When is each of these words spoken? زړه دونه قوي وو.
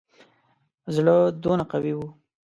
زړه 0.95 1.15
دونه 1.43 1.63
قوي 1.71 1.93
وو. 1.95 2.07